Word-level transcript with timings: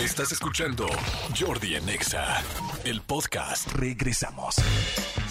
Estás 0.00 0.32
escuchando 0.32 0.88
Jordi 1.38 1.76
en 1.76 1.88
Exa, 1.88 2.42
el 2.84 3.00
podcast. 3.00 3.70
Regresamos. 3.74 4.56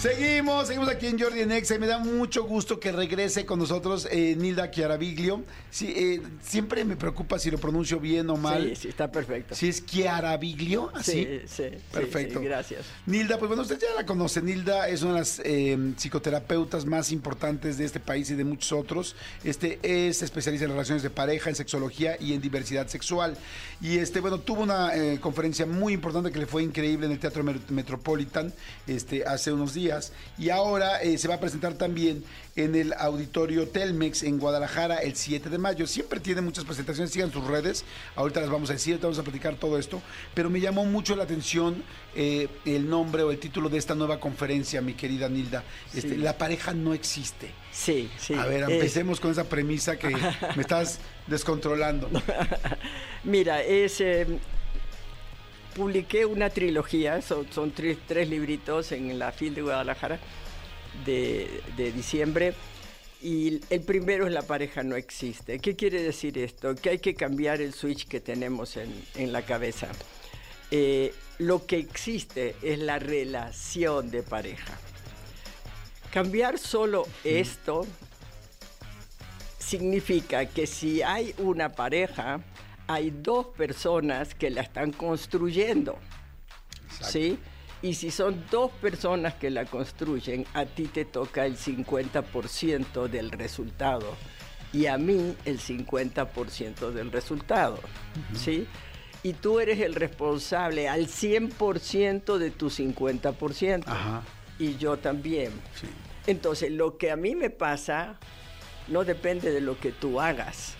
Seguimos, 0.00 0.66
seguimos 0.66 0.88
aquí 0.88 1.06
en 1.06 1.18
Jordi 1.18 1.40
en 1.40 1.52
Exa 1.52 1.74
y 1.74 1.78
me 1.78 1.86
da 1.86 1.98
mucho 1.98 2.44
gusto 2.44 2.80
que 2.80 2.90
regrese 2.90 3.44
con 3.44 3.58
nosotros 3.58 4.08
eh, 4.10 4.34
Nilda 4.36 4.70
Chiaraviglio. 4.70 5.42
Sí, 5.70 5.92
eh, 5.94 6.22
siempre 6.42 6.84
me 6.84 6.96
preocupa 6.96 7.38
si 7.38 7.50
lo 7.50 7.58
pronuncio 7.58 8.00
bien 8.00 8.28
o 8.30 8.36
mal. 8.36 8.70
Sí, 8.70 8.76
sí, 8.76 8.88
está 8.88 9.12
perfecto. 9.12 9.54
Si 9.54 9.68
es 9.68 9.84
Chiaraviglio, 9.84 10.90
así. 10.94 11.24
Sí, 11.24 11.40
sí, 11.46 11.64
Perfecto. 11.92 12.38
sí, 12.40 12.44
gracias. 12.44 12.86
Nilda, 13.06 13.38
pues 13.38 13.48
bueno, 13.48 13.62
usted 13.62 13.78
ya 13.78 13.94
la 13.94 14.06
conoce. 14.06 14.40
Nilda 14.42 14.88
es 14.88 15.02
una 15.02 15.12
de 15.14 15.18
las 15.20 15.40
eh, 15.44 15.92
psicoterapeutas 15.96 16.86
más 16.86 17.12
importantes 17.12 17.76
de 17.76 17.84
este 17.84 18.00
país 18.00 18.30
y 18.30 18.34
de 18.34 18.44
muchos 18.44 18.72
otros. 18.72 19.14
Este 19.42 19.78
es 19.82 20.22
especialista 20.22 20.64
en 20.64 20.72
relaciones 20.72 21.02
de 21.02 21.10
pareja, 21.10 21.50
en 21.50 21.56
sexología 21.56 22.16
y 22.18 22.32
en 22.32 22.40
diversidad 22.40 22.88
sexual. 22.88 23.36
Y 23.80 23.98
este, 23.98 24.20
bueno, 24.20 24.40
tuvo 24.54 24.62
una 24.62 24.94
eh, 24.94 25.18
conferencia 25.20 25.66
muy 25.66 25.94
importante 25.94 26.30
que 26.30 26.38
le 26.38 26.46
fue 26.46 26.62
increíble 26.62 27.06
en 27.06 27.12
el 27.12 27.18
Teatro 27.18 27.42
Met- 27.42 27.68
Metropolitan 27.70 28.52
este, 28.86 29.24
hace 29.26 29.52
unos 29.52 29.74
días. 29.74 30.12
Y 30.38 30.50
ahora 30.50 31.02
eh, 31.02 31.18
se 31.18 31.26
va 31.26 31.34
a 31.34 31.40
presentar 31.40 31.74
también 31.74 32.22
en 32.54 32.76
el 32.76 32.92
Auditorio 32.92 33.66
Telmex 33.66 34.22
en 34.22 34.38
Guadalajara 34.38 34.98
el 34.98 35.16
7 35.16 35.50
de 35.50 35.58
mayo. 35.58 35.88
Siempre 35.88 36.20
tiene 36.20 36.40
muchas 36.40 36.64
presentaciones, 36.64 37.10
sigan 37.10 37.32
sus 37.32 37.44
redes. 37.44 37.84
Ahorita 38.14 38.40
las 38.40 38.48
vamos 38.50 38.70
a 38.70 38.74
decir, 38.74 38.92
ahorita 38.92 39.08
vamos 39.08 39.18
a 39.18 39.24
platicar 39.24 39.56
todo 39.56 39.76
esto. 39.76 40.00
Pero 40.34 40.50
me 40.50 40.60
llamó 40.60 40.84
mucho 40.84 41.16
la 41.16 41.24
atención 41.24 41.82
eh, 42.14 42.46
el 42.64 42.88
nombre 42.88 43.24
o 43.24 43.32
el 43.32 43.40
título 43.40 43.68
de 43.68 43.78
esta 43.78 43.96
nueva 43.96 44.20
conferencia, 44.20 44.80
mi 44.80 44.94
querida 44.94 45.28
Nilda. 45.28 45.64
Este, 45.92 46.10
Sí. 46.10 46.16
La 46.18 46.38
pareja 46.38 46.72
no 46.74 46.94
existe. 46.94 47.50
Sí, 47.74 48.08
sí. 48.18 48.34
A 48.34 48.46
ver, 48.46 48.62
Es- 48.62 48.68
empecemos 48.70 49.18
con 49.18 49.32
esa 49.32 49.44
premisa 49.44 49.98
que 49.98 50.08
me 50.08 50.62
estás 50.62 51.00
descontrolando. 51.26 52.08
Mira, 53.24 53.62
es, 53.62 54.00
eh, 54.00 54.26
publiqué 55.74 56.24
una 56.24 56.50
trilogía, 56.50 57.20
son, 57.20 57.50
son 57.52 57.72
tres, 57.72 57.98
tres 58.06 58.28
libritos 58.28 58.92
en 58.92 59.18
la 59.18 59.32
FIL 59.32 59.54
de 59.56 59.62
Guadalajara 59.62 60.18
de, 61.04 61.62
de 61.76 61.92
diciembre. 61.92 62.54
Y 63.22 63.60
el 63.70 63.80
primero 63.80 64.26
es 64.26 64.32
La 64.32 64.42
pareja 64.42 64.82
no 64.82 64.96
existe. 64.96 65.58
¿Qué 65.58 65.74
quiere 65.74 66.02
decir 66.02 66.36
esto? 66.38 66.74
Que 66.74 66.90
hay 66.90 66.98
que 66.98 67.14
cambiar 67.14 67.60
el 67.62 67.72
switch 67.72 68.06
que 68.06 68.20
tenemos 68.20 68.76
en, 68.76 68.92
en 69.14 69.32
la 69.32 69.42
cabeza. 69.42 69.88
Eh, 70.70 71.14
lo 71.38 71.64
que 71.66 71.78
existe 71.78 72.54
es 72.62 72.78
la 72.78 72.98
relación 72.98 74.10
de 74.10 74.22
pareja. 74.22 74.78
Cambiar 76.14 76.60
solo 76.60 77.08
esto 77.24 77.84
significa 79.58 80.46
que 80.46 80.64
si 80.68 81.02
hay 81.02 81.34
una 81.38 81.72
pareja, 81.72 82.40
hay 82.86 83.10
dos 83.10 83.46
personas 83.46 84.32
que 84.32 84.48
la 84.48 84.60
están 84.60 84.92
construyendo. 84.92 85.98
¿Sí? 87.00 87.36
Y 87.82 87.94
si 87.94 88.12
son 88.12 88.44
dos 88.48 88.70
personas 88.70 89.34
que 89.34 89.50
la 89.50 89.64
construyen, 89.64 90.46
a 90.54 90.66
ti 90.66 90.84
te 90.84 91.04
toca 91.04 91.46
el 91.46 91.56
50% 91.56 93.08
del 93.08 93.32
resultado 93.32 94.14
y 94.72 94.86
a 94.86 94.96
mí 94.96 95.34
el 95.44 95.58
50% 95.58 96.92
del 96.92 97.10
resultado. 97.10 97.80
¿Sí? 98.36 98.68
Y 99.24 99.32
tú 99.32 99.58
eres 99.58 99.80
el 99.80 99.96
responsable 99.96 100.88
al 100.88 101.08
100% 101.08 102.38
de 102.38 102.52
tu 102.52 102.70
50%. 102.70 103.82
Ajá. 103.88 104.22
Y 104.58 104.76
yo 104.76 104.96
también. 104.98 105.52
Sí. 105.80 105.86
Entonces, 106.26 106.70
lo 106.70 106.96
que 106.96 107.10
a 107.10 107.16
mí 107.16 107.34
me 107.34 107.50
pasa 107.50 108.18
no 108.88 109.04
depende 109.04 109.50
de 109.50 109.60
lo 109.60 109.78
que 109.78 109.92
tú 109.92 110.20
hagas, 110.20 110.74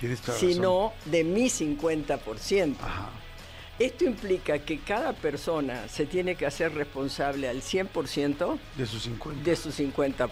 razón. 0.00 0.34
sino 0.38 0.92
de 1.06 1.24
mi 1.24 1.46
50%. 1.46 2.76
Ajá. 2.80 3.10
Esto 3.78 4.04
implica 4.04 4.58
que 4.58 4.78
cada 4.78 5.14
persona 5.14 5.88
se 5.88 6.04
tiene 6.04 6.34
que 6.34 6.44
hacer 6.44 6.74
responsable 6.74 7.48
al 7.48 7.62
100% 7.62 8.58
De 8.76 8.84
sus 8.86 9.02
50. 9.04 9.42
de 9.42 9.56
su 9.56 9.70
50%, 9.70 10.28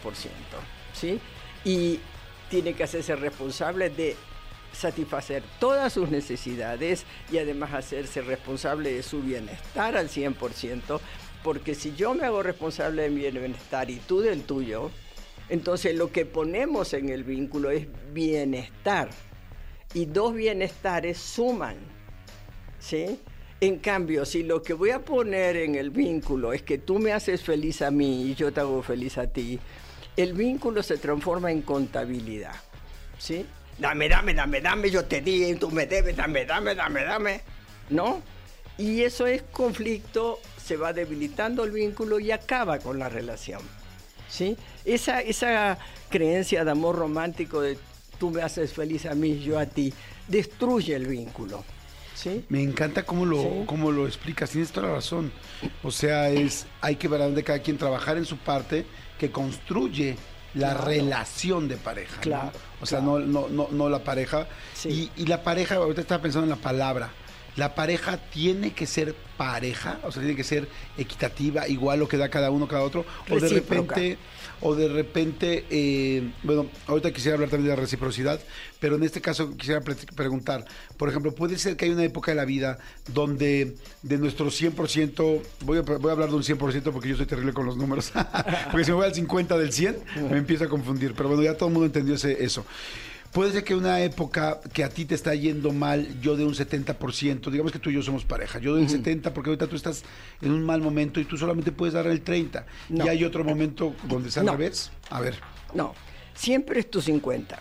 ¿sí? 0.93 1.19
Y 1.65 1.99
tiene 2.51 2.75
que 2.75 2.85
hacerse 2.85 3.17
responsable 3.17 3.89
de 3.89 4.17
satisfacer 4.73 5.43
todas 5.59 5.95
sus 5.95 6.11
necesidades 6.11 7.05
y 7.33 7.39
además 7.39 7.73
hacerse 7.73 8.21
responsable 8.21 8.93
de 8.93 9.03
su 9.03 9.23
bienestar 9.23 9.97
al 9.97 10.11
100%, 10.11 11.01
porque 11.43 11.75
si 11.75 11.95
yo 11.95 12.15
me 12.15 12.25
hago 12.25 12.43
responsable 12.43 13.03
de 13.03 13.11
mi 13.11 13.21
bienestar 13.21 13.91
y 13.91 13.97
tú 13.97 14.21
del 14.21 14.43
tuyo, 14.43 14.91
entonces 15.49 15.95
lo 15.95 16.13
que 16.13 16.27
ponemos 16.27 16.93
en 16.93 17.09
el 17.09 17.25
vínculo 17.25 17.71
es 17.71 17.87
bienestar 18.13 19.11
y 19.95 20.07
dos 20.07 20.35
bienestares 20.35 21.19
suman. 21.19 21.77
¿sí? 22.79 23.21
En 23.61 23.79
cambio, 23.79 24.25
si 24.25 24.43
lo 24.45 24.63
que 24.63 24.73
voy 24.73 24.91
a 24.91 25.01
poner 25.05 25.57
en 25.57 25.75
el 25.75 25.91
vínculo 25.91 26.53
es 26.53 26.63
que 26.63 26.79
tú 26.79 26.99
me 26.99 27.13
haces 27.13 27.43
feliz 27.43 27.83
a 27.83 27.91
mí 27.91 28.23
y 28.27 28.35
yo 28.35 28.53
te 28.53 28.61
hago 28.61 28.83
feliz 28.83 29.19
a 29.19 29.27
ti, 29.27 29.59
el 30.17 30.33
vínculo 30.33 30.83
se 30.83 30.99
transforma 30.99 31.51
en 31.51 31.63
contabilidad, 31.63 32.55
¿sí? 33.19 33.47
Dame, 33.79 34.09
dame, 34.09 34.35
dame, 34.35 34.61
dame, 34.61 34.91
yo 34.91 35.05
te 35.05 35.21
di, 35.21 35.55
tú 35.55 35.71
me 35.71 35.87
debes, 35.87 36.17
dame, 36.17 36.45
dame, 36.45 36.75
dame, 36.75 37.05
dame, 37.05 37.41
¿no? 37.91 38.23
Y 38.79 39.03
eso 39.03 39.27
es 39.27 39.43
conflicto, 39.53 40.39
se 40.65 40.77
va 40.77 40.93
debilitando 40.93 41.65
el 41.65 41.73
vínculo 41.73 42.21
y 42.21 42.31
acaba 42.31 42.79
con 42.79 42.99
la 42.99 43.09
relación, 43.09 43.61
¿sí? 44.29 44.57
Esa, 44.85 45.21
esa 45.21 45.79
creencia 46.09 46.65
de 46.65 46.71
amor 46.71 46.97
romántico 46.97 47.61
de 47.61 47.77
tú 48.19 48.31
me 48.31 48.43
haces 48.43 48.73
feliz 48.73 49.05
a 49.07 49.15
mí, 49.15 49.41
yo 49.41 49.59
a 49.59 49.67
ti, 49.67 49.93
destruye 50.29 50.95
el 50.95 51.07
vínculo, 51.09 51.65
¿sí? 52.15 52.45
Me 52.49 52.63
encanta 52.63 53.03
cómo 53.05 53.25
lo, 53.27 53.43
Sí. 53.43 53.49
cómo 53.67 53.91
lo 53.91 54.07
explicas, 54.07 54.51
tienes 54.51 54.71
toda 54.71 54.89
la 54.89 54.95
razón. 54.95 55.33
O 55.83 55.91
sea, 55.91 56.29
es 56.31 56.67
hay 56.81 56.97
que 56.97 57.09
ver 57.09 57.21
a 57.23 57.25
dónde 57.25 57.43
cada 57.43 57.59
quien 57.61 57.79
trabajar 57.79 58.17
en 58.17 58.25
su 58.27 58.37
parte 58.39 58.87
que 59.19 59.31
construye 59.33 60.17
la 60.55 60.71
Claro. 60.75 60.85
relación 60.87 61.67
de 61.69 61.77
pareja. 61.77 62.17
¿no? 62.17 62.23
Claro, 62.23 62.53
O 62.81 62.87
sea, 62.87 63.01
claro. 63.01 63.19
no, 63.21 63.49
no, 63.49 63.49
no, 63.49 63.69
no 63.73 63.89
la 63.89 64.05
pareja. 64.05 64.47
Sí. 64.75 65.11
Y, 65.17 65.23
y 65.23 65.27
la 65.27 65.43
pareja, 65.43 65.75
ahorita 65.77 66.01
estaba 66.01 66.23
pensando 66.23 66.45
en 66.45 66.51
la 66.51 66.57
palabra. 66.63 67.11
La 67.59 67.75
pareja 67.75 68.17
tiene 68.31 68.73
que 68.73 68.87
ser 68.87 69.15
pareja, 69.37 69.99
o 70.05 70.11
sea, 70.13 70.23
tiene 70.23 70.37
que 70.37 70.45
ser 70.45 70.69
equitativa, 70.97 71.69
igual 71.69 71.99
lo 71.99 72.09
que 72.09 72.17
da 72.17 72.29
cada 72.31 72.51
uno, 72.51 72.67
cada 72.67 72.83
otro, 72.83 73.05
o 73.31 73.35
de 73.41 73.49
repente, 73.61 74.19
o 74.61 74.75
de 74.75 74.89
repente, 74.89 75.65
eh, 75.71 76.31
bueno, 76.43 76.67
ahorita 76.87 77.13
quisiera 77.13 77.35
hablar 77.35 77.51
también 77.51 77.71
de 77.71 77.77
la 77.77 77.81
reciprocidad, 77.81 78.41
pero 78.81 78.97
en 78.97 79.03
este 79.05 79.21
caso 79.21 79.57
quisiera 79.57 79.81
pre- 79.81 79.95
preguntar, 80.17 80.65
por 80.97 81.09
ejemplo, 81.09 81.35
puede 81.35 81.59
ser 81.59 81.77
que 81.77 81.85
hay 81.85 81.91
una 81.93 82.05
época 82.05 82.31
de 82.33 82.37
la 82.37 82.45
vida 82.45 82.79
donde 83.13 83.77
de 84.03 84.19
nuestro 84.19 84.47
100%, 84.47 85.43
voy 85.65 85.79
a, 85.79 85.83
voy 85.83 86.09
a 86.11 86.13
hablar 86.13 86.31
de 86.31 86.37
un 86.37 86.43
100% 86.43 86.93
porque 86.93 87.09
yo 87.09 87.17
soy 87.17 87.27
terrible 87.27 87.53
con 87.53 87.67
los 87.67 87.77
números, 87.77 88.13
porque 88.71 88.85
si 88.85 88.91
me 88.93 88.97
voy 88.97 89.07
al 89.07 89.15
50 89.15 89.59
del 89.59 89.73
100 89.73 89.97
me 90.31 90.39
empiezo 90.39 90.65
a 90.65 90.69
confundir, 90.69 91.15
pero 91.15 91.29
bueno, 91.29 91.43
ya 91.45 91.55
todo 91.57 91.69
el 91.69 91.73
mundo 91.75 91.87
entendió 91.87 92.15
ese, 92.15 92.45
eso. 92.45 92.65
Puede 93.33 93.53
ser 93.53 93.63
que 93.65 93.75
una 93.75 94.01
época 94.01 94.59
que 94.73 94.83
a 94.83 94.89
ti 94.89 95.05
te 95.05 95.15
está 95.15 95.35
yendo 95.35 95.73
mal, 95.73 96.19
yo 96.21 96.35
de 96.37 96.45
un 96.45 96.55
70%, 96.55 97.51
digamos 97.51 97.73
que 97.73 97.79
tú 97.79 97.91
y 97.91 97.95
yo 97.95 98.03
somos 98.03 98.25
pareja, 98.25 98.59
yo 98.59 98.73
doy 98.73 98.83
el 98.85 98.89
70% 98.89 99.33
porque 99.33 99.51
ahorita 99.51 99.67
tú 99.67 99.77
estás 99.77 100.03
en 100.41 100.51
un 100.51 100.65
mal 100.65 100.81
momento 100.81 101.21
y 101.21 101.25
tú 101.25 101.37
solamente 101.37 101.71
puedes 101.71 101.93
dar 101.95 102.07
el 102.07 102.25
30%. 102.25 102.65
No. 102.89 103.05
Y 103.05 103.09
hay 103.09 103.25
otro 103.25 103.45
momento 103.45 103.95
donde 104.05 104.31
al 104.39 104.47
No. 104.47 104.53
revés. 104.53 104.91
A 105.11 105.21
ver. 105.21 105.39
No, 105.75 105.95
siempre 106.35 106.81
es 106.81 106.91
tu 106.91 107.03
50. 107.03 107.59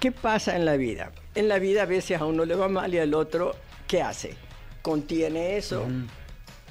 ¿Qué 0.00 0.12
pasa 0.12 0.56
en 0.56 0.64
la 0.64 0.76
vida? 0.76 1.12
En 1.34 1.48
la 1.48 1.58
vida 1.58 1.82
a 1.82 1.86
veces 1.86 2.18
a 2.20 2.24
uno 2.24 2.44
le 2.44 2.54
va 2.54 2.68
mal 2.68 2.92
y 2.94 2.98
al 2.98 3.12
otro, 3.14 3.54
¿qué 3.86 4.02
hace? 4.02 4.34
Contiene 4.80 5.58
eso, 5.58 5.86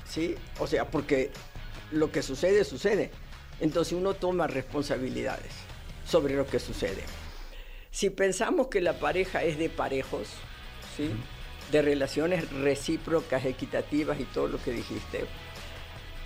¿sí? 0.09 0.35
O 0.59 0.68
sea, 0.68 0.90
porque 0.90 1.29
lo 1.91 2.12
que 2.12 2.23
sucede, 2.23 2.63
sucede. 2.63 3.12
Entonces 3.62 3.94
uno 3.94 4.16
toma 4.16 4.47
responsabilidades 4.47 5.52
sobre 6.06 6.35
lo 6.35 6.46
que 6.47 6.59
sucede. 6.59 7.03
Si 7.91 8.09
pensamos 8.09 8.68
que 8.68 8.81
la 8.81 8.94
pareja 8.94 9.44
es 9.44 9.57
de 9.57 9.69
parejos, 9.69 10.28
¿sí? 10.96 11.12
De 11.72 11.81
relaciones 11.81 12.50
recíprocas, 12.52 13.46
equitativas 13.46 14.20
y 14.20 14.23
todo 14.26 14.47
lo 14.47 14.61
que 14.64 14.72
dijiste, 14.72 15.26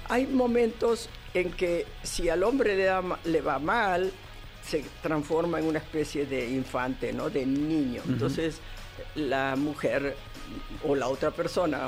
hay 0.07 0.27
momentos 0.27 1.09
en 1.33 1.51
que 1.51 1.85
si 2.03 2.29
al 2.29 2.43
hombre 2.43 2.75
le, 2.75 2.83
da 2.85 3.01
ma- 3.01 3.19
le 3.25 3.41
va 3.41 3.57
mal, 3.59 4.11
se 4.63 4.83
transforma 5.01 5.59
en 5.59 5.65
una 5.65 5.79
especie 5.79 6.25
de 6.25 6.49
infante, 6.49 7.11
¿no? 7.13 7.29
De 7.29 7.45
niño. 7.45 8.01
Entonces, 8.07 8.59
la 9.15 9.55
mujer 9.55 10.15
o 10.87 10.95
la 10.95 11.07
otra 11.07 11.31
persona, 11.31 11.79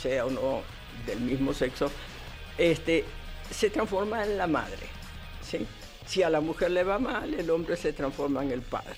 sea 0.00 0.26
o 0.26 0.30
no 0.30 0.62
del 1.06 1.20
mismo 1.20 1.52
sexo, 1.54 1.90
este, 2.58 3.04
se 3.50 3.70
transforma 3.70 4.24
en 4.24 4.36
la 4.38 4.46
madre, 4.46 4.86
¿sí? 5.48 5.66
Si 6.06 6.22
a 6.22 6.30
la 6.30 6.40
mujer 6.40 6.70
le 6.70 6.84
va 6.84 6.98
mal, 6.98 7.34
el 7.34 7.50
hombre 7.50 7.76
se 7.76 7.92
transforma 7.92 8.42
en 8.42 8.50
el 8.50 8.62
padre. 8.62 8.96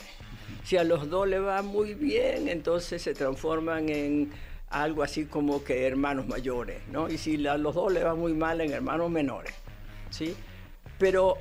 Si 0.65 0.77
a 0.77 0.85
los 0.85 1.11
dos 1.11 1.29
le 1.29 1.39
va 1.39 1.63
muy 1.63 1.95
bien, 1.95 2.49
entonces 2.49 3.03
se 3.03 3.15
transforman 3.15 3.89
en 3.89 4.33
algo 4.71 5.03
así 5.03 5.27
como 5.27 5.63
que 5.63 5.87
hermanos 5.87 6.27
mayores, 6.27 6.83
¿no? 6.89 7.09
Y 7.09 7.19
si 7.19 7.47
a 7.47 7.57
los 7.57 7.75
dos 7.75 7.93
le 7.93 8.03
va 8.03 8.15
muy 8.15 8.33
mal, 8.33 8.61
en 8.61 8.73
hermanos 8.73 9.11
menores, 9.11 9.55
¿sí? 10.11 10.35
Pero 10.99 11.37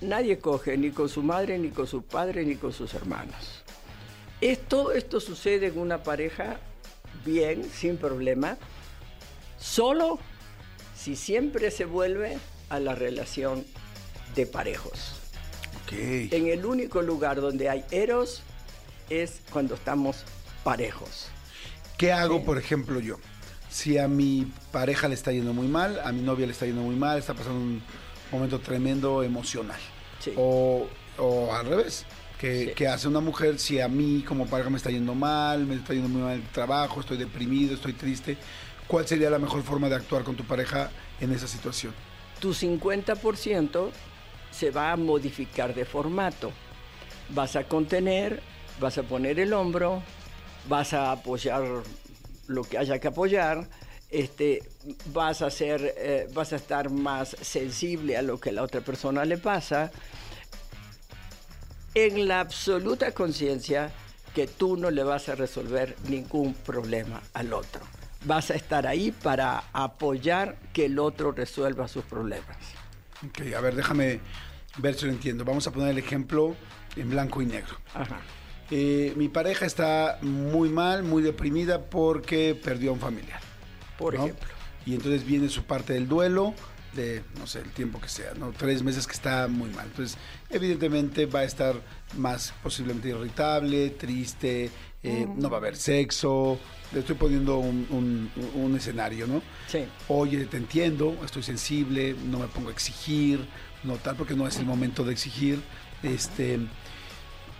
nadie 0.00 0.38
coge 0.38 0.78
ni 0.78 0.90
con 0.90 1.08
su 1.08 1.22
madre, 1.22 1.58
ni 1.58 1.70
con 1.70 1.86
su 1.86 2.02
padre, 2.02 2.44
ni 2.44 2.56
con 2.56 2.72
sus 2.72 2.94
hermanos. 2.94 3.64
Es, 4.40 4.60
todo 4.60 4.92
esto 4.92 5.20
sucede 5.20 5.66
en 5.66 5.78
una 5.78 6.02
pareja 6.02 6.58
bien, 7.24 7.64
sin 7.64 7.96
problema, 7.96 8.56
solo 9.58 10.18
si 10.96 11.16
siempre 11.16 11.70
se 11.70 11.84
vuelve 11.84 12.38
a 12.68 12.78
la 12.80 12.94
relación 12.94 13.64
de 14.34 14.46
parejos. 14.46 15.14
Ok. 15.84 15.92
En 16.32 16.48
el 16.48 16.64
único 16.64 17.02
lugar 17.02 17.40
donde 17.40 17.68
hay 17.68 17.84
eros 17.90 18.42
es 19.10 19.40
cuando 19.50 19.74
estamos 19.74 20.24
parejos. 20.62 21.28
¿Qué 21.98 22.12
hago, 22.12 22.44
por 22.44 22.58
ejemplo, 22.58 23.00
yo? 23.00 23.16
Si 23.70 23.98
a 23.98 24.08
mi 24.08 24.50
pareja 24.72 25.08
le 25.08 25.14
está 25.14 25.32
yendo 25.32 25.52
muy 25.52 25.68
mal, 25.68 26.00
a 26.04 26.12
mi 26.12 26.22
novia 26.22 26.46
le 26.46 26.52
está 26.52 26.66
yendo 26.66 26.82
muy 26.82 26.96
mal, 26.96 27.18
está 27.18 27.34
pasando 27.34 27.60
un 27.60 27.82
momento 28.32 28.60
tremendo 28.60 29.22
emocional. 29.22 29.80
Sí. 30.20 30.32
O, 30.36 30.86
o 31.18 31.52
al 31.54 31.66
revés. 31.66 32.04
¿Qué, 32.38 32.66
Sí. 32.66 32.72
qué 32.74 32.88
hace 32.88 33.08
una 33.08 33.20
mujer 33.20 33.58
si 33.58 33.80
a 33.80 33.88
mí 33.88 34.24
como 34.26 34.46
pareja 34.46 34.68
me 34.70 34.76
está 34.76 34.90
yendo 34.90 35.14
mal, 35.14 35.64
me 35.66 35.76
está 35.76 35.92
yendo 35.94 36.08
muy 36.08 36.22
mal 36.22 36.34
el 36.34 36.42
trabajo, 36.48 37.00
estoy 37.00 37.16
deprimido, 37.16 37.74
estoy 37.74 37.92
triste? 37.92 38.36
¿Cuál 38.86 39.06
sería 39.06 39.30
la 39.30 39.38
mejor 39.38 39.62
forma 39.62 39.88
de 39.88 39.94
actuar 39.94 40.24
con 40.24 40.34
tu 40.36 40.44
pareja 40.44 40.90
en 41.20 41.32
esa 41.32 41.46
situación? 41.48 41.94
Tu 42.40 42.52
50% 42.52 43.90
se 44.54 44.70
va 44.70 44.92
a 44.92 44.96
modificar 44.96 45.74
de 45.74 45.84
formato. 45.84 46.52
Vas 47.30 47.56
a 47.56 47.64
contener, 47.64 48.40
vas 48.80 48.98
a 48.98 49.02
poner 49.02 49.40
el 49.40 49.52
hombro, 49.52 50.02
vas 50.68 50.92
a 50.92 51.12
apoyar 51.12 51.64
lo 52.46 52.62
que 52.62 52.78
haya 52.78 52.98
que 52.98 53.08
apoyar, 53.08 53.68
este, 54.10 54.62
vas 55.06 55.42
a 55.42 55.50
ser, 55.50 55.94
eh, 55.96 56.28
vas 56.32 56.52
a 56.52 56.56
estar 56.56 56.90
más 56.90 57.36
sensible 57.40 58.16
a 58.16 58.22
lo 58.22 58.38
que 58.38 58.50
a 58.50 58.52
la 58.52 58.62
otra 58.62 58.80
persona 58.80 59.24
le 59.24 59.38
pasa, 59.38 59.90
en 61.94 62.28
la 62.28 62.40
absoluta 62.40 63.12
conciencia 63.12 63.92
que 64.34 64.46
tú 64.46 64.76
no 64.76 64.90
le 64.90 65.04
vas 65.04 65.28
a 65.28 65.34
resolver 65.34 65.96
ningún 66.08 66.54
problema 66.54 67.22
al 67.32 67.52
otro. 67.52 67.80
Vas 68.24 68.50
a 68.50 68.54
estar 68.54 68.86
ahí 68.86 69.12
para 69.12 69.64
apoyar 69.72 70.56
que 70.72 70.86
el 70.86 70.98
otro 70.98 71.32
resuelva 71.32 71.88
sus 71.88 72.04
problemas. 72.04 72.56
Ok, 73.26 73.54
a 73.56 73.60
ver, 73.60 73.74
déjame 73.74 74.20
ver 74.78 74.94
si 74.94 75.06
lo 75.06 75.12
entiendo. 75.12 75.44
Vamos 75.44 75.66
a 75.66 75.72
poner 75.72 75.90
el 75.90 75.98
ejemplo 75.98 76.56
en 76.96 77.10
blanco 77.10 77.42
y 77.42 77.46
negro. 77.46 77.76
Ajá. 77.94 78.20
Eh, 78.70 79.12
mi 79.16 79.28
pareja 79.28 79.66
está 79.66 80.18
muy 80.22 80.68
mal, 80.68 81.02
muy 81.02 81.22
deprimida 81.22 81.82
porque 81.82 82.58
perdió 82.60 82.90
a 82.90 82.94
un 82.94 83.00
familiar. 83.00 83.40
Por 83.98 84.14
¿no? 84.14 84.24
ejemplo. 84.24 84.48
Y 84.86 84.94
entonces 84.94 85.24
viene 85.24 85.48
su 85.48 85.64
parte 85.64 85.92
del 85.92 86.08
duelo 86.08 86.54
de, 86.94 87.22
no 87.38 87.46
sé, 87.46 87.60
el 87.60 87.70
tiempo 87.70 88.00
que 88.00 88.08
sea, 88.08 88.34
¿no? 88.34 88.52
Tres 88.52 88.82
meses 88.82 89.06
que 89.06 89.12
está 89.12 89.48
muy 89.48 89.70
mal. 89.70 89.86
Entonces, 89.86 90.16
evidentemente 90.50 91.26
va 91.26 91.40
a 91.40 91.44
estar 91.44 91.74
más 92.16 92.54
posiblemente 92.62 93.08
irritable, 93.08 93.90
triste, 93.90 94.70
eh, 95.02 95.26
no 95.36 95.50
va 95.50 95.56
a 95.56 95.60
haber 95.60 95.76
sexo. 95.76 96.58
Le 96.92 97.00
estoy 97.00 97.16
poniendo 97.16 97.58
un, 97.58 97.86
un- 97.90 98.30
un 98.54 98.76
escenario, 98.76 99.26
¿no? 99.26 99.42
Sí. 99.68 99.84
Oye, 100.08 100.44
te 100.46 100.56
entiendo, 100.56 101.16
estoy 101.24 101.42
sensible, 101.42 102.14
no 102.30 102.38
me 102.38 102.46
pongo 102.46 102.68
a 102.68 102.72
exigir, 102.72 103.44
no 103.82 103.96
tal, 103.96 104.16
porque 104.16 104.34
no 104.34 104.46
es 104.46 104.56
el 104.58 104.64
momento 104.66 105.04
de 105.04 105.12
exigir. 105.12 105.60
Este, 106.02 106.58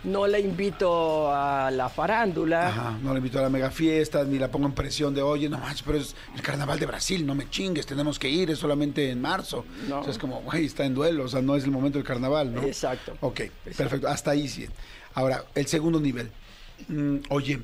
No 0.05 0.27
la 0.27 0.37
invito 0.37 1.33
a 1.33 1.71
la 1.71 1.89
farándula. 1.89 2.67
Ajá, 2.67 2.97
no 3.01 3.11
la 3.11 3.17
invito 3.17 3.39
a 3.39 3.41
la 3.41 3.49
mega 3.49 3.71
fiesta, 3.71 4.23
ni 4.23 4.37
la 4.37 4.49
pongo 4.51 4.67
en 4.67 4.73
presión 4.73 5.15
de, 5.15 5.21
oye, 5.21 5.49
no 5.49 5.57
manches, 5.57 5.81
pero 5.81 5.97
es 5.97 6.15
el 6.35 6.41
carnaval 6.41 6.79
de 6.79 6.85
Brasil, 6.85 7.25
no 7.25 7.33
me 7.33 7.49
chingues, 7.49 7.87
tenemos 7.87 8.19
que 8.19 8.29
ir, 8.29 8.51
es 8.51 8.59
solamente 8.59 9.09
en 9.09 9.19
marzo. 9.19 9.65
No. 9.89 10.01
O 10.01 10.03
sea, 10.03 10.11
es 10.11 10.19
como, 10.19 10.41
güey, 10.41 10.65
está 10.65 10.85
en 10.85 10.93
duelo, 10.93 11.23
o 11.23 11.27
sea, 11.27 11.41
no 11.41 11.55
es 11.55 11.63
el 11.63 11.71
momento 11.71 11.97
del 11.97 12.05
carnaval, 12.05 12.53
¿no? 12.53 12.61
Exacto. 12.61 13.17
Ok, 13.21 13.39
Exacto. 13.39 13.77
perfecto, 13.77 14.07
hasta 14.07 14.31
ahí 14.31 14.47
sí. 14.47 14.67
Ahora, 15.15 15.43
el 15.55 15.65
segundo 15.65 15.99
nivel. 15.99 16.29
Mm, 16.87 17.17
oye, 17.29 17.61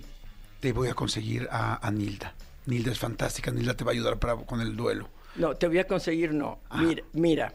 te 0.60 0.74
voy 0.74 0.88
a 0.88 0.96
conseguir 0.96 1.48
a, 1.52 1.86
a 1.86 1.92
Nilda. 1.92 2.34
Nilda 2.66 2.92
es 2.92 3.00
fantástica, 3.00 3.52
Nilda 3.52 3.76
te 3.76 3.84
va 3.84 3.92
a 3.92 3.94
ayudar 3.94 4.18
para, 4.18 4.36
con 4.38 4.62
el 4.62 4.76
duelo. 4.76 5.10
No, 5.36 5.56
te 5.56 5.68
voy 5.68 5.80
a 5.80 5.86
conseguir, 5.86 6.34
no. 6.34 6.60
Ah. 6.70 6.82
Mira, 6.82 7.04
mira, 7.14 7.54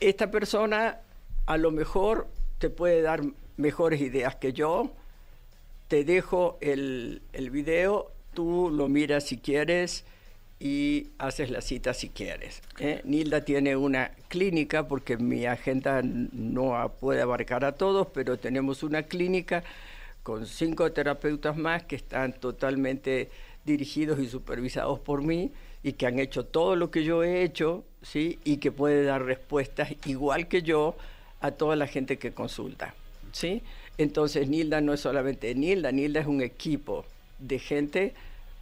esta 0.00 0.30
persona 0.30 0.98
a 1.46 1.56
lo 1.56 1.70
mejor 1.70 2.28
te 2.60 2.68
puede 2.68 3.02
dar 3.02 3.22
mejores 3.56 4.00
ideas 4.00 4.36
que 4.36 4.52
yo. 4.52 4.92
Te 5.88 6.04
dejo 6.04 6.58
el, 6.60 7.22
el 7.32 7.50
video, 7.50 8.12
tú 8.34 8.70
lo 8.70 8.86
miras 8.86 9.24
si 9.24 9.38
quieres 9.38 10.04
y 10.60 11.08
haces 11.18 11.50
la 11.50 11.62
cita 11.62 11.94
si 11.94 12.10
quieres. 12.10 12.62
¿eh? 12.78 13.00
Nilda 13.04 13.44
tiene 13.44 13.76
una 13.76 14.12
clínica 14.28 14.86
porque 14.86 15.16
mi 15.16 15.46
agenda 15.46 16.02
no 16.04 16.92
puede 17.00 17.22
abarcar 17.22 17.64
a 17.64 17.72
todos, 17.72 18.08
pero 18.12 18.38
tenemos 18.38 18.82
una 18.82 19.04
clínica 19.04 19.64
con 20.22 20.46
cinco 20.46 20.92
terapeutas 20.92 21.56
más 21.56 21.84
que 21.84 21.96
están 21.96 22.34
totalmente 22.34 23.30
dirigidos 23.64 24.20
y 24.20 24.28
supervisados 24.28 25.00
por 25.00 25.22
mí 25.22 25.50
y 25.82 25.94
que 25.94 26.06
han 26.06 26.18
hecho 26.18 26.44
todo 26.44 26.76
lo 26.76 26.90
que 26.90 27.04
yo 27.04 27.24
he 27.24 27.42
hecho, 27.42 27.84
¿sí? 28.02 28.38
Y 28.44 28.58
que 28.58 28.70
puede 28.70 29.02
dar 29.04 29.24
respuestas 29.24 29.92
igual 30.04 30.46
que 30.46 30.60
yo 30.60 30.94
a 31.40 31.52
toda 31.52 31.76
la 31.76 31.86
gente 31.86 32.18
que 32.18 32.32
consulta, 32.32 32.94
¿sí? 33.32 33.62
Entonces 33.98 34.48
Nilda 34.48 34.80
no 34.80 34.92
es 34.92 35.00
solamente 35.00 35.54
Nilda, 35.54 35.92
Nilda 35.92 36.20
es 36.20 36.26
un 36.26 36.42
equipo 36.42 37.04
de 37.38 37.58
gente 37.58 38.14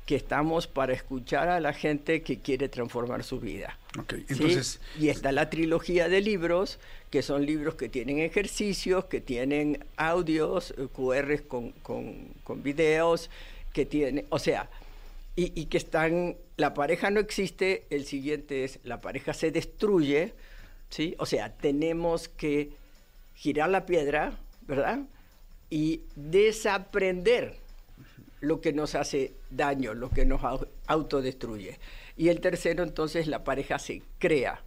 que 0.08 0.16
estamos 0.16 0.66
para 0.66 0.94
escuchar 0.94 1.50
a 1.50 1.60
la 1.60 1.74
gente 1.74 2.22
que 2.22 2.38
quiere 2.38 2.70
transformar 2.70 3.24
su 3.24 3.40
vida. 3.40 3.78
Ok, 3.98 4.14
¿sí? 4.14 4.24
entonces, 4.30 4.80
Y 4.98 5.10
está 5.10 5.32
la 5.32 5.50
trilogía 5.50 6.08
de 6.08 6.22
libros, 6.22 6.78
que 7.10 7.20
son 7.20 7.44
libros 7.44 7.74
que 7.74 7.90
tienen 7.90 8.18
ejercicios, 8.18 9.04
que 9.04 9.20
tienen 9.20 9.84
audios, 9.98 10.72
eh, 10.78 10.88
QRs 10.90 11.42
con, 11.42 11.72
con, 11.82 12.28
con 12.42 12.62
videos, 12.62 13.28
que 13.74 13.84
tiene, 13.84 14.24
o 14.30 14.38
sea, 14.38 14.70
y, 15.36 15.52
y 15.54 15.66
que 15.66 15.76
están, 15.76 16.36
la 16.56 16.72
pareja 16.72 17.10
no 17.10 17.20
existe, 17.20 17.84
el 17.90 18.06
siguiente 18.06 18.64
es, 18.64 18.78
la 18.84 19.02
pareja 19.02 19.34
se 19.34 19.50
destruye, 19.50 20.32
¿sí? 20.90 21.14
O 21.18 21.26
sea, 21.26 21.52
tenemos 21.54 22.28
que 22.28 22.70
girar 23.34 23.70
la 23.70 23.86
piedra, 23.86 24.38
¿verdad? 24.66 25.00
Y 25.70 26.02
desaprender 26.16 27.56
lo 28.40 28.60
que 28.60 28.72
nos 28.72 28.94
hace 28.94 29.34
daño, 29.50 29.94
lo 29.94 30.10
que 30.10 30.24
nos 30.24 30.40
au- 30.42 30.68
autodestruye. 30.86 31.78
Y 32.16 32.28
el 32.28 32.40
tercero, 32.40 32.82
entonces, 32.82 33.26
la 33.26 33.44
pareja 33.44 33.78
se 33.78 34.02
crea. 34.18 34.60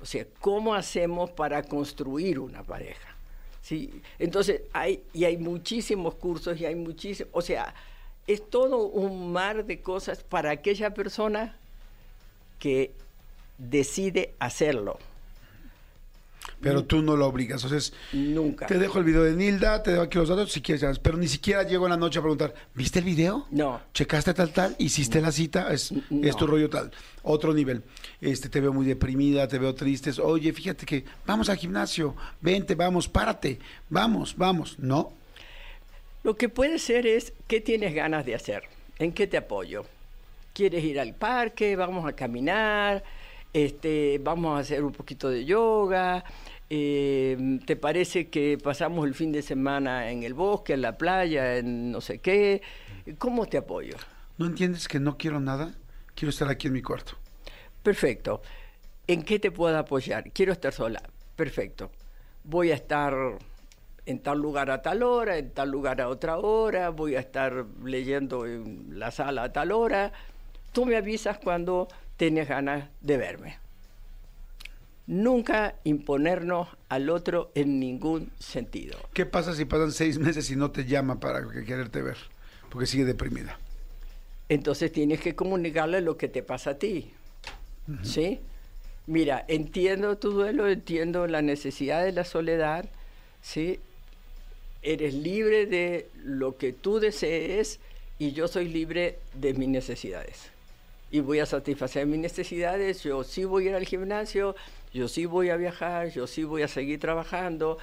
O 0.00 0.06
sea, 0.06 0.26
¿cómo 0.40 0.74
hacemos 0.74 1.30
para 1.30 1.62
construir 1.62 2.38
una 2.38 2.62
pareja? 2.62 3.16
¿Sí? 3.62 4.02
Entonces, 4.18 4.62
hay, 4.72 5.02
y 5.12 5.24
hay 5.24 5.38
muchísimos 5.38 6.14
cursos 6.14 6.60
y 6.60 6.66
hay 6.66 6.74
muchísimos, 6.74 7.30
o 7.34 7.42
sea, 7.42 7.74
es 8.26 8.48
todo 8.48 8.86
un 8.86 9.32
mar 9.32 9.64
de 9.64 9.80
cosas 9.80 10.22
para 10.22 10.50
aquella 10.50 10.94
persona 10.94 11.56
que 12.58 12.92
decide 13.58 14.34
hacerlo. 14.38 14.98
Pero 16.60 16.84
tú 16.84 17.02
no 17.02 17.16
lo 17.16 17.26
obligas. 17.26 17.62
Entonces, 17.64 17.92
Nunca. 18.12 18.66
te 18.66 18.78
dejo 18.78 18.98
el 18.98 19.04
video 19.04 19.22
de 19.22 19.34
Nilda, 19.34 19.82
te 19.82 19.90
dejo 19.92 20.02
aquí 20.02 20.18
los 20.18 20.28
datos 20.28 20.52
si 20.52 20.60
quieres, 20.60 20.98
pero 20.98 21.16
ni 21.16 21.28
siquiera 21.28 21.62
llego 21.62 21.86
en 21.86 21.90
la 21.90 21.96
noche 21.96 22.18
a 22.18 22.22
preguntar, 22.22 22.54
¿viste 22.74 22.98
el 23.00 23.04
video? 23.04 23.46
No. 23.50 23.80
¿Checaste 23.92 24.34
tal, 24.34 24.52
tal? 24.52 24.74
¿Hiciste 24.78 25.20
la 25.20 25.32
cita? 25.32 25.72
Es, 25.72 25.92
No. 26.10 26.26
es 26.26 26.36
tu 26.36 26.46
rollo 26.46 26.68
tal. 26.70 26.90
Otro 27.22 27.52
nivel. 27.52 27.82
Este, 28.20 28.48
te 28.48 28.60
veo 28.60 28.72
muy 28.72 28.86
deprimida, 28.86 29.46
te 29.48 29.58
veo 29.58 29.74
triste. 29.74 30.10
Oye, 30.22 30.52
fíjate 30.52 30.86
que 30.86 31.04
vamos 31.26 31.48
al 31.48 31.56
gimnasio, 31.56 32.14
vente, 32.40 32.74
vamos, 32.74 33.08
párate, 33.08 33.58
vamos, 33.90 34.34
vamos. 34.36 34.78
¿No? 34.78 35.12
Lo 36.22 36.36
que 36.36 36.48
puede 36.48 36.78
ser 36.78 37.06
es, 37.06 37.32
¿qué 37.46 37.60
tienes 37.60 37.94
ganas 37.94 38.26
de 38.26 38.34
hacer? 38.34 38.64
¿En 38.98 39.12
qué 39.12 39.26
te 39.26 39.36
apoyo? 39.36 39.84
¿Quieres 40.54 40.82
ir 40.84 40.98
al 40.98 41.14
parque? 41.14 41.76
¿Vamos 41.76 42.04
a 42.06 42.14
caminar? 42.14 43.04
Este, 43.56 44.20
¿Vamos 44.22 44.54
a 44.54 44.60
hacer 44.60 44.84
un 44.84 44.92
poquito 44.92 45.30
de 45.30 45.46
yoga? 45.46 46.22
Eh, 46.68 47.58
¿Te 47.64 47.74
parece 47.74 48.28
que 48.28 48.58
pasamos 48.62 49.06
el 49.06 49.14
fin 49.14 49.32
de 49.32 49.40
semana 49.40 50.10
en 50.10 50.24
el 50.24 50.34
bosque, 50.34 50.74
en 50.74 50.82
la 50.82 50.98
playa, 50.98 51.56
en 51.56 51.90
no 51.90 52.02
sé 52.02 52.18
qué? 52.18 52.60
¿Cómo 53.16 53.46
te 53.46 53.56
apoyo? 53.56 53.96
¿No 54.36 54.44
entiendes 54.44 54.88
que 54.88 55.00
no 55.00 55.16
quiero 55.16 55.40
nada? 55.40 55.74
Quiero 56.14 56.28
estar 56.28 56.50
aquí 56.50 56.66
en 56.66 56.74
mi 56.74 56.82
cuarto. 56.82 57.16
Perfecto. 57.82 58.42
¿En 59.06 59.22
qué 59.22 59.38
te 59.38 59.50
puedo 59.50 59.78
apoyar? 59.78 60.30
Quiero 60.32 60.52
estar 60.52 60.74
sola. 60.74 61.02
Perfecto. 61.34 61.90
Voy 62.44 62.72
a 62.72 62.74
estar 62.74 63.14
en 64.04 64.18
tal 64.18 64.38
lugar 64.38 64.70
a 64.70 64.82
tal 64.82 65.02
hora, 65.02 65.38
en 65.38 65.50
tal 65.52 65.70
lugar 65.70 66.02
a 66.02 66.10
otra 66.10 66.36
hora, 66.36 66.90
voy 66.90 67.16
a 67.16 67.20
estar 67.20 67.64
leyendo 67.82 68.44
en 68.44 68.98
la 68.98 69.10
sala 69.10 69.44
a 69.44 69.52
tal 69.54 69.72
hora. 69.72 70.12
Tú 70.72 70.84
me 70.84 70.96
avisas 70.96 71.38
cuando 71.38 71.88
tienes 72.16 72.48
ganas 72.48 72.88
de 73.00 73.16
verme. 73.16 73.58
Nunca 75.06 75.76
imponernos 75.84 76.68
al 76.88 77.10
otro 77.10 77.52
en 77.54 77.78
ningún 77.78 78.30
sentido. 78.40 78.98
¿Qué 79.12 79.24
pasa 79.24 79.54
si 79.54 79.64
pasan 79.64 79.92
seis 79.92 80.18
meses 80.18 80.50
y 80.50 80.56
no 80.56 80.72
te 80.72 80.84
llama 80.84 81.20
para 81.20 81.48
que- 81.48 81.64
quererte 81.64 82.02
ver? 82.02 82.16
Porque 82.70 82.86
sigue 82.86 83.04
deprimida. 83.04 83.58
Entonces 84.48 84.90
tienes 84.90 85.20
que 85.20 85.36
comunicarle 85.36 86.00
lo 86.00 86.16
que 86.16 86.28
te 86.28 86.42
pasa 86.42 86.70
a 86.70 86.78
ti. 86.78 87.12
¿Sí? 88.02 88.40
Mira, 89.06 89.44
entiendo 89.46 90.18
tu 90.18 90.32
duelo, 90.32 90.68
entiendo 90.68 91.28
la 91.28 91.40
necesidad 91.40 92.02
de 92.04 92.10
la 92.10 92.24
soledad, 92.24 92.84
¿sí? 93.40 93.78
Eres 94.82 95.14
libre 95.14 95.66
de 95.66 96.08
lo 96.24 96.56
que 96.56 96.72
tú 96.72 96.98
desees 96.98 97.78
y 98.18 98.32
yo 98.32 98.48
soy 98.48 98.66
libre 98.68 99.20
de 99.34 99.54
mis 99.54 99.68
necesidades. 99.68 100.50
Y 101.10 101.20
voy 101.20 101.38
a 101.38 101.46
satisfacer 101.46 102.06
mis 102.06 102.18
necesidades, 102.18 103.02
yo 103.04 103.22
sí 103.22 103.44
voy 103.44 103.66
a 103.66 103.70
ir 103.70 103.76
al 103.76 103.86
gimnasio, 103.86 104.56
yo 104.92 105.06
sí 105.08 105.24
voy 105.24 105.50
a 105.50 105.56
viajar, 105.56 106.10
yo 106.10 106.26
sí 106.26 106.42
voy 106.44 106.62
a 106.62 106.68
seguir 106.68 106.98
trabajando, 106.98 107.78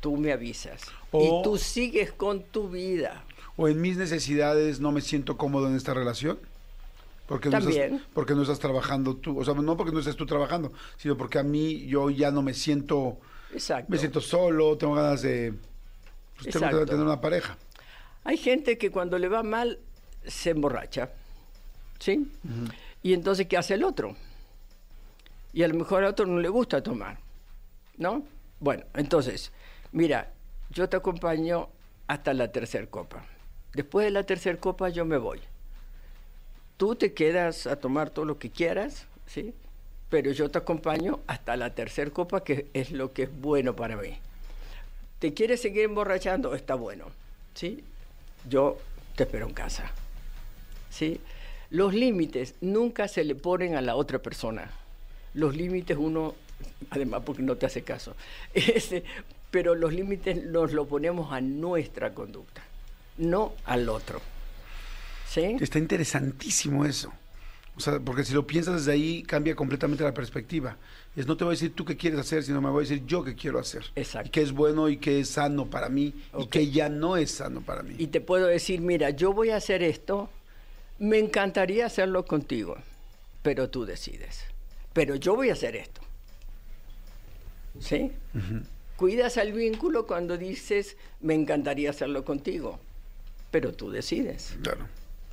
tú 0.00 0.16
me 0.16 0.32
avisas. 0.32 0.82
O- 1.10 1.40
y 1.40 1.42
tú 1.44 1.58
sigues 1.58 2.12
con 2.12 2.42
tu 2.42 2.68
vida. 2.70 3.24
O 3.56 3.68
en 3.68 3.80
mis 3.80 3.98
necesidades 3.98 4.80
no 4.80 4.90
me 4.92 5.02
siento 5.02 5.36
cómodo 5.36 5.68
en 5.68 5.76
esta 5.76 5.92
relación. 5.92 6.38
Porque 7.26 7.48
no, 7.50 7.58
estás, 7.58 7.74
También. 7.74 8.02
porque 8.14 8.34
no 8.34 8.42
estás 8.42 8.58
trabajando 8.58 9.16
tú. 9.16 9.38
O 9.38 9.44
sea, 9.44 9.54
no 9.54 9.76
porque 9.76 9.92
no 9.92 10.00
estés 10.00 10.16
tú 10.16 10.26
trabajando, 10.26 10.72
sino 10.96 11.16
porque 11.16 11.38
a 11.38 11.42
mí 11.42 11.86
yo 11.86 12.10
ya 12.10 12.30
no 12.30 12.42
me 12.42 12.52
siento, 12.52 13.18
Exacto. 13.52 13.86
me 13.90 13.98
siento 13.98 14.20
solo, 14.20 14.76
tengo 14.76 14.94
ganas 14.94 15.22
de, 15.22 15.52
pues, 16.36 16.48
tengo 16.52 16.66
que 16.66 16.72
Exacto. 16.72 16.86
tener 16.86 17.04
una 17.04 17.20
pareja. 17.20 17.56
Hay 18.24 18.36
gente 18.38 18.76
que 18.76 18.90
cuando 18.90 19.18
le 19.18 19.28
va 19.28 19.42
mal 19.42 19.78
se 20.26 20.50
emborracha, 20.50 21.10
¿sí? 22.02 22.28
Y 23.00 23.14
entonces, 23.14 23.46
¿qué 23.46 23.56
hace 23.56 23.74
el 23.74 23.84
otro? 23.84 24.16
Y 25.52 25.62
a 25.62 25.68
lo 25.68 25.74
mejor 25.74 26.02
al 26.02 26.10
otro 26.10 26.26
no 26.26 26.40
le 26.40 26.48
gusta 26.48 26.82
tomar, 26.82 27.18
¿no? 27.96 28.24
Bueno, 28.58 28.84
entonces, 28.94 29.52
mira, 29.92 30.32
yo 30.70 30.88
te 30.88 30.96
acompaño 30.96 31.68
hasta 32.08 32.34
la 32.34 32.50
tercera 32.50 32.86
copa. 32.88 33.24
Después 33.72 34.04
de 34.04 34.10
la 34.10 34.24
tercera 34.24 34.58
copa 34.58 34.88
yo 34.88 35.04
me 35.04 35.16
voy. 35.16 35.40
Tú 36.76 36.96
te 36.96 37.12
quedas 37.12 37.68
a 37.68 37.76
tomar 37.76 38.10
todo 38.10 38.24
lo 38.24 38.38
que 38.38 38.50
quieras, 38.50 39.06
¿sí? 39.26 39.54
Pero 40.10 40.32
yo 40.32 40.50
te 40.50 40.58
acompaño 40.58 41.20
hasta 41.28 41.56
la 41.56 41.72
tercera 41.72 42.10
copa, 42.10 42.42
que 42.42 42.66
es 42.72 42.90
lo 42.90 43.12
que 43.12 43.24
es 43.24 43.40
bueno 43.40 43.76
para 43.76 43.96
mí. 43.96 44.18
¿Te 45.20 45.32
quieres 45.32 45.62
seguir 45.62 45.84
emborrachando? 45.84 46.56
Está 46.56 46.74
bueno, 46.74 47.06
¿sí? 47.54 47.84
Yo 48.48 48.78
te 49.14 49.22
espero 49.22 49.46
en 49.46 49.54
casa, 49.54 49.92
¿sí? 50.90 51.20
Los 51.72 51.94
límites 51.94 52.54
nunca 52.60 53.08
se 53.08 53.24
le 53.24 53.34
ponen 53.34 53.74
a 53.76 53.80
la 53.80 53.96
otra 53.96 54.20
persona. 54.20 54.70
Los 55.34 55.56
límites 55.56 55.96
uno, 55.98 56.34
además 56.90 57.22
porque 57.24 57.42
no 57.42 57.56
te 57.56 57.66
hace 57.66 57.82
caso, 57.82 58.14
Este, 58.54 59.02
pero 59.50 59.74
los 59.74 59.92
límites 59.92 60.44
nos 60.44 60.72
los 60.72 60.86
ponemos 60.86 61.32
a 61.32 61.40
nuestra 61.40 62.12
conducta, 62.14 62.62
no 63.18 63.54
al 63.64 63.88
otro, 63.88 64.20
¿sí? 65.28 65.56
Está 65.60 65.78
interesantísimo 65.78 66.84
eso. 66.84 67.12
O 67.74 67.80
sea, 67.80 67.98
porque 68.00 68.22
si 68.24 68.34
lo 68.34 68.46
piensas 68.46 68.74
desde 68.84 68.92
ahí, 68.92 69.22
cambia 69.22 69.56
completamente 69.56 70.04
la 70.04 70.12
perspectiva. 70.12 70.76
Es 71.16 71.26
no 71.26 71.38
te 71.38 71.44
voy 71.44 71.52
a 71.52 71.56
decir 71.56 71.74
tú 71.74 71.86
qué 71.86 71.96
quieres 71.96 72.20
hacer, 72.20 72.42
sino 72.42 72.60
me 72.60 72.68
voy 72.68 72.84
a 72.84 72.88
decir 72.88 73.06
yo 73.06 73.24
qué 73.24 73.34
quiero 73.34 73.58
hacer. 73.58 73.84
Exacto. 73.96 74.28
Y 74.28 74.30
qué 74.30 74.42
es 74.42 74.52
bueno 74.52 74.90
y 74.90 74.98
qué 74.98 75.20
es 75.20 75.30
sano 75.30 75.64
para 75.64 75.88
mí 75.88 76.12
y 76.12 76.14
Ok. 76.34 76.50
qué 76.50 76.70
ya 76.70 76.90
no 76.90 77.16
es 77.16 77.30
sano 77.30 77.62
para 77.62 77.82
mí. 77.82 77.94
Y 77.96 78.08
te 78.08 78.20
puedo 78.20 78.46
decir, 78.46 78.82
mira, 78.82 79.08
yo 79.08 79.32
voy 79.32 79.48
a 79.50 79.56
hacer 79.56 79.82
esto, 79.82 80.28
me 80.98 81.18
encantaría 81.18 81.86
hacerlo 81.86 82.24
contigo, 82.24 82.76
pero 83.42 83.70
tú 83.70 83.84
decides. 83.84 84.44
Pero 84.92 85.16
yo 85.16 85.34
voy 85.34 85.50
a 85.50 85.54
hacer 85.54 85.76
esto. 85.76 86.00
¿Sí? 87.80 88.12
Cuidas 88.96 89.38
al 89.38 89.52
vínculo 89.52 90.06
cuando 90.06 90.36
dices, 90.36 90.96
me 91.20 91.34
encantaría 91.34 91.90
hacerlo 91.90 92.24
contigo, 92.24 92.78
pero 93.50 93.72
tú 93.72 93.90
decides. 93.90 94.54
Claro. 94.62 94.86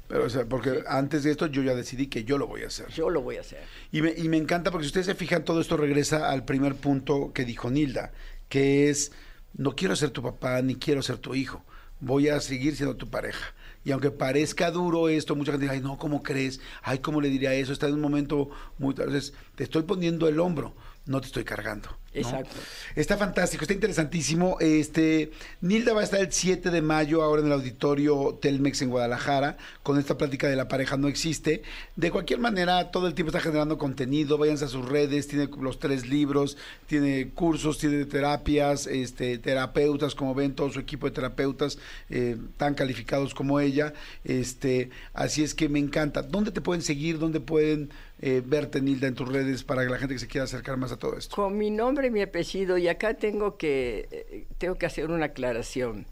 Pero, 0.07 0.25
o 0.25 0.29
sea, 0.29 0.45
porque 0.45 0.83
antes 0.87 1.23
de 1.23 1.29
esto 1.29 1.45
yo 1.45 1.61
ya 1.61 1.75
decidí 1.75 2.07
que 2.07 2.23
yo 2.23 2.39
lo 2.39 2.47
voy 2.47 2.63
a 2.63 2.67
hacer. 2.67 2.87
Yo 2.89 3.11
lo 3.11 3.21
voy 3.21 3.37
a 3.37 3.41
hacer. 3.41 3.61
Y 3.91 4.01
me, 4.01 4.11
y 4.11 4.27
me 4.27 4.37
encanta 4.37 4.71
porque 4.71 4.85
si 4.85 4.87
ustedes 4.87 5.05
se 5.05 5.13
fijan, 5.13 5.45
todo 5.45 5.61
esto 5.61 5.77
regresa 5.77 6.31
al 6.31 6.45
primer 6.45 6.73
punto 6.73 7.31
que 7.31 7.45
dijo 7.45 7.69
Nilda, 7.69 8.11
que 8.47 8.89
es, 8.89 9.11
no 9.53 9.75
quiero 9.75 9.95
ser 9.95 10.09
tu 10.09 10.23
papá 10.23 10.59
ni 10.63 10.75
quiero 10.75 11.03
ser 11.03 11.17
tu 11.17 11.35
hijo, 11.35 11.63
voy 11.99 12.29
a 12.29 12.39
seguir 12.39 12.75
siendo 12.75 12.95
tu 12.95 13.07
pareja. 13.07 13.53
Y 13.83 13.91
aunque 13.91 14.11
parezca 14.11 14.71
duro 14.71 15.09
esto, 15.09 15.35
mucha 15.35 15.51
gente 15.51 15.65
dice, 15.65 15.75
ay, 15.75 15.81
no, 15.81 15.97
¿cómo 15.97 16.21
crees? 16.21 16.59
Ay, 16.83 16.99
¿cómo 16.99 17.21
le 17.21 17.29
diría 17.29 17.53
eso? 17.53 17.73
Está 17.73 17.87
en 17.87 17.95
un 17.95 18.01
momento 18.01 18.49
muy... 18.77 18.91
Entonces, 18.91 19.33
te 19.55 19.63
estoy 19.63 19.83
poniendo 19.83 20.27
el 20.27 20.39
hombro, 20.39 20.75
no 21.05 21.21
te 21.21 21.27
estoy 21.27 21.43
cargando. 21.43 21.89
¿No? 22.13 22.19
Exacto. 22.19 22.55
Está 22.95 23.17
fantástico, 23.17 23.63
está 23.63 23.73
interesantísimo. 23.73 24.57
Este, 24.59 25.31
Nilda 25.61 25.93
va 25.93 26.01
a 26.01 26.03
estar 26.03 26.19
el 26.19 26.31
7 26.31 26.69
de 26.69 26.81
mayo 26.81 27.21
ahora 27.23 27.41
en 27.41 27.47
el 27.47 27.53
auditorio 27.53 28.37
Telmex 28.41 28.81
en 28.81 28.89
Guadalajara 28.89 29.57
con 29.83 29.97
esta 29.97 30.17
plática 30.17 30.47
de 30.47 30.55
la 30.55 30.67
pareja 30.67 30.97
no 30.97 31.07
existe. 31.07 31.63
De 31.95 32.11
cualquier 32.11 32.39
manera, 32.39 32.91
todo 32.91 33.07
el 33.07 33.13
tiempo 33.13 33.29
está 33.29 33.39
generando 33.39 33.77
contenido. 33.77 34.37
Váyanse 34.37 34.65
a 34.65 34.67
sus 34.67 34.87
redes, 34.87 35.27
tiene 35.27 35.49
los 35.59 35.79
tres 35.79 36.07
libros, 36.07 36.57
tiene 36.87 37.29
cursos, 37.29 37.77
tiene 37.77 38.05
terapias, 38.05 38.87
este, 38.87 39.37
terapeutas, 39.37 40.15
como 40.15 40.33
ven, 40.35 40.53
todo 40.53 40.69
su 40.71 40.79
equipo 40.79 41.07
de 41.07 41.11
terapeutas 41.11 41.77
eh, 42.09 42.37
tan 42.57 42.75
calificados 42.75 43.33
como 43.33 43.59
ella. 43.59 43.93
Este, 44.23 44.89
así 45.13 45.43
es 45.43 45.53
que 45.53 45.69
me 45.69 45.79
encanta. 45.79 46.21
¿Dónde 46.21 46.51
te 46.51 46.61
pueden 46.61 46.81
seguir? 46.81 47.19
¿Dónde 47.19 47.39
pueden 47.39 47.89
eh, 48.21 48.41
verte, 48.45 48.81
Nilda, 48.81 49.07
en 49.07 49.15
tus 49.15 49.29
redes 49.29 49.63
para 49.63 49.83
que 49.83 49.89
la 49.89 49.97
gente 49.97 50.15
que 50.15 50.19
se 50.19 50.27
quiera 50.27 50.45
acercar 50.45 50.77
más 50.77 50.91
a 50.91 50.97
todo 50.97 51.17
esto? 51.17 51.35
Con 51.35 51.57
mi 51.57 51.69
nombre 51.69 51.98
y 52.07 52.11
mi 52.11 52.21
apellido, 52.21 52.77
y 52.77 52.87
acá 52.87 53.13
tengo 53.15 53.57
que, 53.57 54.07
eh, 54.11 54.45
tengo 54.57 54.75
que 54.75 54.85
hacer 54.85 55.09
una 55.09 55.25
aclaración. 55.27 56.05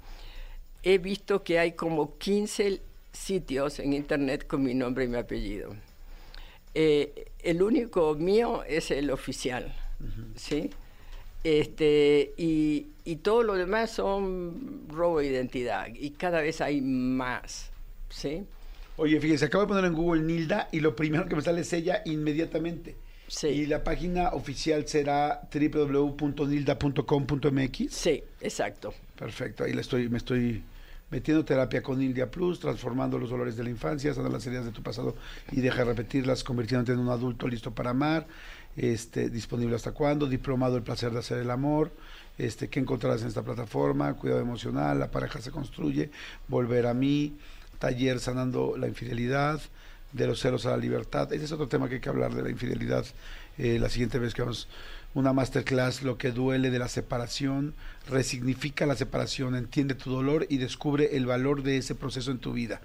He 0.84 0.98
visto 0.98 1.44
que 1.44 1.60
hay 1.60 1.74
como 1.74 2.18
15 2.18 2.82
sitios 3.12 3.80
en 3.80 3.94
internet 3.94 4.48
con 4.48 4.64
mi 4.64 4.74
nombre 4.74 5.06
y 5.06 5.08
mi 5.08 5.18
apellido. 5.18 5.76
Eh, 6.74 7.26
el 7.40 7.62
único 7.62 8.14
mío 8.16 8.64
es 8.64 8.92
el 8.92 9.10
oficial, 9.10 9.74
¿sí? 10.36 10.70
Este, 11.44 12.34
y, 12.38 12.88
y 13.06 13.18
todo 13.18 13.44
lo 13.44 13.56
demás 13.56 13.92
son 13.92 14.88
robo 14.90 15.20
de 15.20 15.28
identidad, 15.28 15.88
y 15.94 16.12
cada 16.12 16.42
vez 16.42 16.62
hay 16.62 16.82
más, 16.82 17.72
¿sí? 18.10 18.46
Oye, 18.98 19.20
fíjese, 19.20 19.46
acabo 19.46 19.64
de 19.64 19.68
poner 19.68 19.86
en 19.86 19.94
Google 19.94 20.24
Nilda 20.24 20.70
y 20.72 20.80
lo 20.80 20.96
primero 20.96 21.28
que 21.28 21.36
me 21.36 21.42
sale 21.44 21.62
es 21.62 21.72
ella 21.72 22.02
inmediatamente. 22.06 22.96
Sí. 23.28 23.48
Y 23.48 23.66
la 23.66 23.84
página 23.84 24.30
oficial 24.30 24.88
será 24.88 25.42
www.nilda.com.mx. 25.54 27.94
Sí, 27.94 28.24
exacto. 28.42 28.94
Perfecto, 29.18 29.66
ahí 29.66 29.74
le 29.74 29.82
estoy, 29.82 30.08
me 30.10 30.18
estoy 30.18 30.64
metiendo 31.10 31.46
terapia 31.46 31.82
con 31.82 32.00
Nildia 32.00 32.30
Plus, 32.30 32.60
transformando 32.60 33.18
los 33.18 33.30
dolores 33.30 33.56
de 33.58 33.64
la 33.64 33.70
infancia, 33.70 34.14
sanando 34.14 34.36
las 34.38 34.46
heridas 34.46 34.66
de 34.66 34.72
tu 34.72 34.84
pasado 34.84 35.16
y 35.52 35.62
deja 35.62 35.80
de 35.80 35.86
repetirlas, 35.86 36.44
convirtiéndote 36.44 36.92
en 36.94 37.00
un 37.00 37.10
adulto 37.10 37.48
listo 37.48 37.72
para 37.72 37.92
amar. 37.92 38.28
Este, 38.78 39.32
disponible 39.32 39.76
hasta 39.76 39.92
cuándo, 39.92 40.28
diplomado 40.28 40.78
el 40.78 40.84
placer 40.84 41.12
de 41.12 41.18
hacer 41.18 41.40
el 41.40 41.50
amor, 41.50 41.92
este, 42.38 42.70
¿qué 42.70 42.80
encontrarás 42.80 43.24
en 43.24 43.28
esta 43.28 43.42
plataforma? 43.42 44.14
Cuidado 44.14 44.40
emocional, 44.40 45.00
la 45.00 45.10
pareja 45.10 45.42
se 45.42 45.50
construye, 45.50 46.12
volver 46.48 46.86
a 46.86 46.94
mí, 46.94 47.36
taller 47.80 48.20
sanando 48.20 48.78
la 48.78 48.88
infidelidad, 48.88 49.60
de 50.18 50.28
los 50.28 50.40
celos 50.40 50.66
a 50.66 50.72
la 50.72 50.78
libertad. 50.78 51.32
Ese 51.32 51.46
es 51.46 51.52
otro 51.52 51.68
tema 51.68 51.88
que 51.88 51.96
hay 51.96 52.02
que 52.02 52.10
hablar 52.10 52.34
de 52.34 52.44
la 52.44 52.50
infidelidad. 52.50 53.06
eh, 53.58 53.80
la 53.80 53.90
siguiente 53.90 54.20
vez 54.20 54.34
que 54.34 54.42
vamos 54.44 54.68
una 55.14 55.34
masterclass, 55.34 56.04
lo 56.04 56.18
que 56.18 56.32
duele 56.32 56.70
de 56.70 56.78
la 56.78 56.88
separación, 56.88 57.74
resignifica 58.08 58.86
la 58.86 58.96
separación, 58.96 59.56
entiende 59.56 59.96
tu 59.96 60.12
dolor 60.12 60.46
y 60.50 60.58
descubre 60.58 61.16
el 61.18 61.26
valor 61.26 61.64
de 61.64 61.78
ese 61.78 61.96
proceso 61.96 62.30
en 62.30 62.38
tu 62.38 62.54
vida. 62.54 62.82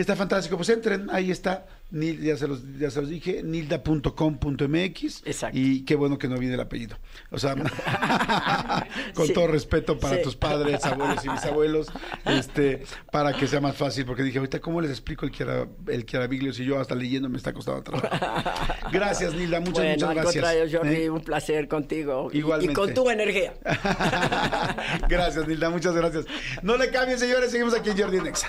Está 0.00 0.14
fantástico, 0.16 0.56
pues 0.56 0.68
entren, 0.68 1.08
ahí 1.10 1.30
está, 1.32 1.66
Nil- 1.90 2.20
ya, 2.20 2.36
se 2.36 2.46
los, 2.46 2.60
ya 2.78 2.90
se 2.90 3.00
los 3.00 3.10
dije, 3.10 3.42
nilda.com.mx. 3.42 5.22
Exacto. 5.26 5.58
Y 5.58 5.84
qué 5.84 5.96
bueno 5.96 6.18
que 6.18 6.28
no 6.28 6.36
viene 6.38 6.54
el 6.54 6.60
apellido. 6.60 6.96
O 7.30 7.38
sea, 7.38 7.54
con 9.14 9.26
Sí. 9.26 9.32
todo 9.32 9.46
respeto 9.48 9.98
para 9.98 10.16
Sí. 10.18 10.22
tus 10.22 10.36
padres, 10.36 10.84
abuelos 10.84 11.24
y 11.24 11.28
bisabuelos, 11.30 11.88
este, 12.26 12.84
para 13.10 13.32
que 13.32 13.46
sea 13.48 13.60
más 13.60 13.74
fácil, 13.76 14.04
porque 14.04 14.22
dije, 14.22 14.38
ahorita, 14.38 14.60
¿cómo 14.60 14.80
les 14.80 14.90
explico 14.90 15.24
el 15.26 15.32
Chiara, 15.32 15.66
el 15.88 16.06
Chiaraviglio 16.06 16.52
si 16.52 16.64
yo 16.64 16.78
hasta 16.78 16.94
leyendo 16.94 17.28
me 17.28 17.36
está 17.38 17.52
costando 17.52 17.82
trabajo? 17.82 18.08
Gracias, 18.92 19.34
Nilda, 19.34 19.58
muchas, 19.60 19.74
bueno, 19.78 19.94
muchas 19.94 20.08
al 20.10 20.14
gracias. 20.14 20.34
contrario, 20.44 20.78
Jordi, 20.78 20.94
¿Eh? 20.96 21.10
un 21.10 21.20
placer 21.22 21.66
contigo. 21.68 22.30
y- 22.32 22.38
Igualmente. 22.38 22.72
Y 22.72 22.74
con 22.74 22.94
tu 22.94 23.10
energía. 23.10 23.54
gracias, 25.08 25.46
Nilda, 25.48 25.70
muchas 25.70 25.94
gracias. 25.94 26.24
No 26.62 26.76
le 26.76 26.90
cambien, 26.90 27.18
señores, 27.18 27.50
seguimos 27.50 27.74
aquí 27.74 27.90
en 27.90 27.98
Jordi 27.98 28.20
Nexa. 28.20 28.48